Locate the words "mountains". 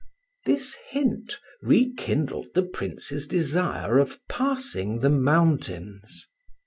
5.11-6.27